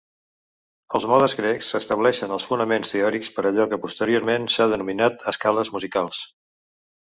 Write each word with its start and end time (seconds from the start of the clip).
Els 0.99 1.03
modes 1.11 1.35
grecs 1.41 1.69
estableixen 1.79 2.33
els 2.39 2.47
fonaments 2.53 2.95
teòrics 2.95 3.31
per 3.37 3.45
allò 3.51 3.69
que 3.75 3.81
posteriorment 3.85 4.51
s'ha 4.57 4.69
denominat 4.75 5.25
escales 5.35 5.75
musicals. 5.79 6.27